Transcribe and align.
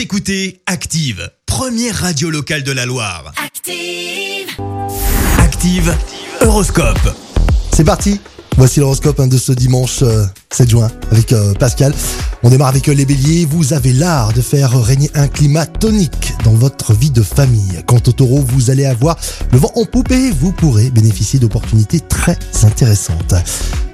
Vous 0.00 0.04
écoutez 0.04 0.62
Active, 0.64 1.30
première 1.44 1.94
radio 1.94 2.30
locale 2.30 2.62
de 2.62 2.72
la 2.72 2.86
Loire. 2.86 3.34
Active. 3.36 4.48
Active, 5.38 5.94
Horoscope. 6.40 7.14
C'est 7.74 7.84
parti 7.84 8.18
Voici 8.56 8.80
l'horoscope 8.80 9.20
hein, 9.20 9.26
de 9.26 9.36
ce 9.36 9.52
dimanche 9.52 9.98
euh, 10.00 10.24
7 10.52 10.70
juin 10.70 10.90
avec 11.10 11.34
euh, 11.34 11.52
Pascal. 11.52 11.92
On 12.42 12.48
démarre 12.48 12.68
avec 12.68 12.88
euh, 12.88 12.94
les 12.94 13.04
béliers. 13.04 13.44
Vous 13.44 13.74
avez 13.74 13.92
l'art 13.92 14.32
de 14.32 14.40
faire 14.40 14.72
régner 14.82 15.10
un 15.12 15.28
climat 15.28 15.66
tonique 15.66 16.32
dans 16.44 16.54
votre 16.54 16.94
vie 16.94 17.10
de 17.10 17.22
famille. 17.22 17.82
Quant 17.86 18.00
au 18.06 18.12
taureau, 18.12 18.42
vous 18.42 18.70
allez 18.70 18.86
avoir 18.86 19.18
le 19.52 19.58
vent 19.58 19.72
en 19.74 19.84
poupe 19.84 20.12
et 20.12 20.30
vous 20.30 20.52
pourrez 20.52 20.88
bénéficier 20.88 21.38
d'opportunités 21.38 22.00
très 22.00 22.38
intéressantes. 22.62 23.34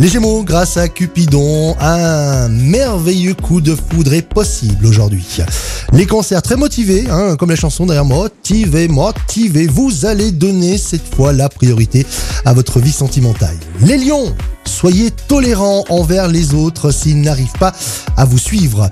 Les 0.00 0.06
Gémeaux, 0.06 0.44
grâce 0.44 0.76
à 0.76 0.86
Cupidon, 0.88 1.74
un 1.80 2.48
merveilleux 2.48 3.34
coup 3.34 3.60
de 3.60 3.74
foudre 3.74 4.12
est 4.14 4.22
possible 4.22 4.86
aujourd'hui. 4.86 5.26
Les 5.92 6.06
cancers, 6.06 6.40
très 6.40 6.54
motivés, 6.54 7.08
hein, 7.10 7.34
comme 7.34 7.50
la 7.50 7.56
chanson 7.56 7.84
derrière 7.84 8.04
motivé, 8.04 8.86
motivé, 8.86 9.66
vous 9.66 10.06
allez 10.06 10.30
donner 10.30 10.78
cette 10.78 11.12
fois 11.16 11.32
la 11.32 11.48
priorité 11.48 12.06
à 12.44 12.52
votre 12.52 12.78
vie 12.78 12.92
sentimentale. 12.92 13.56
Les 13.80 13.98
lions, 13.98 14.32
soyez 14.64 15.10
tolérants 15.10 15.84
envers 15.88 16.28
les 16.28 16.54
autres 16.54 16.92
s'ils 16.92 17.20
n'arrivent 17.20 17.58
pas 17.58 17.72
à 18.16 18.24
vous 18.24 18.38
suivre. 18.38 18.88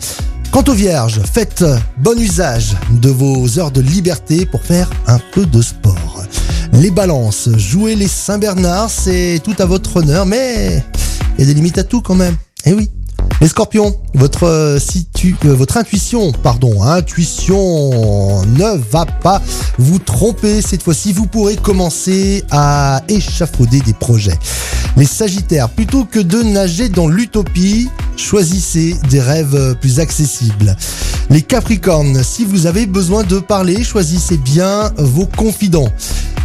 Quant 0.50 0.64
aux 0.66 0.74
vierges, 0.74 1.20
faites 1.32 1.64
bon 1.98 2.18
usage 2.18 2.74
de 2.90 3.10
vos 3.10 3.60
heures 3.60 3.70
de 3.70 3.80
liberté 3.80 4.44
pour 4.44 4.62
faire 4.62 4.90
un 5.06 5.20
peu 5.32 5.46
de 5.46 5.62
sport. 5.62 6.24
Les 6.72 6.90
balances, 6.90 7.48
jouez 7.56 7.94
les 7.94 8.08
Saint-Bernard, 8.08 8.90
c'est 8.90 9.40
tout 9.42 9.54
à 9.58 9.64
votre 9.64 9.96
honneur, 9.96 10.26
mais 10.26 10.84
il 11.38 11.40
y 11.40 11.44
a 11.44 11.46
des 11.46 11.54
limites 11.54 11.78
à 11.78 11.84
tout 11.84 12.00
quand 12.00 12.14
même. 12.14 12.36
Eh 12.64 12.72
oui. 12.72 12.90
Les 13.40 13.48
scorpions, 13.48 13.94
votre, 14.14 14.44
euh, 14.44 14.78
euh, 14.78 15.66
intuition, 15.76 16.32
pardon, 16.32 16.82
intuition 16.82 18.42
ne 18.46 18.78
va 18.90 19.04
pas 19.04 19.42
vous 19.78 19.98
tromper. 19.98 20.62
Cette 20.62 20.82
fois-ci, 20.82 21.12
vous 21.12 21.26
pourrez 21.26 21.56
commencer 21.56 22.44
à 22.50 23.02
échafauder 23.08 23.80
des 23.80 23.92
projets. 23.92 24.38
Les 24.96 25.04
sagittaires, 25.04 25.68
plutôt 25.68 26.04
que 26.04 26.18
de 26.18 26.42
nager 26.42 26.88
dans 26.88 27.08
l'utopie, 27.08 27.88
choisissez 28.16 28.96
des 29.10 29.20
rêves 29.20 29.76
plus 29.82 30.00
accessibles. 30.00 30.74
Les 31.28 31.42
capricornes, 31.42 32.22
si 32.22 32.44
vous 32.44 32.66
avez 32.66 32.86
besoin 32.86 33.22
de 33.24 33.38
parler, 33.38 33.84
choisissez 33.84 34.38
bien 34.38 34.92
vos 34.96 35.26
confidents. 35.26 35.88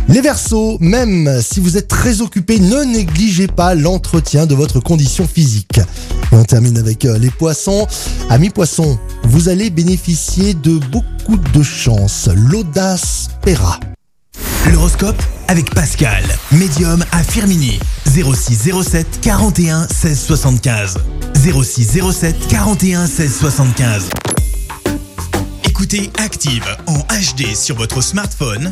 Les 0.08 0.22
Verseaux, 0.22 0.78
même 0.80 1.42
si 1.42 1.60
vous 1.60 1.78
êtes 1.78 1.88
très 1.88 2.22
occupé, 2.22 2.60
ne 2.60 2.84
négligez 2.84 3.48
pas 3.48 3.76
l'entretien 3.76 4.46
de 4.46 4.56
votre 4.56 4.80
condition 4.80 5.28
physique. 5.28 5.80
On 6.32 6.44
termine 6.44 6.78
avec 6.78 7.06
euh, 7.06 7.18
les 7.18 7.30
poissons. 7.30 7.88
Amis 8.30 8.50
poissons, 8.50 9.00
vous 9.24 9.50
allez 9.50 9.70
bénéficier 9.70 10.54
de 10.54 10.78
beaucoup 10.78 11.38
de 11.38 11.64
chance. 11.64 12.30
L'audace 12.36 13.30
paiera. 13.42 13.80
L'horoscope 14.72 15.22
avec 15.48 15.74
Pascal, 15.74 16.24
médium 16.52 17.04
à 17.12 17.24
Firmini. 17.24 17.80
06 18.06 18.72
07 18.84 19.20
41 19.22 19.88
16 19.88 20.20
75. 20.20 20.98
06 21.36 22.00
07 22.12 22.36
41 22.48 23.08
16 23.08 23.36
75. 23.40 24.10
Écoutez 25.66 26.12
Active 26.24 26.66
en 26.88 27.00
HD 27.00 27.56
sur 27.56 27.76
votre 27.76 28.02
smartphone, 28.02 28.72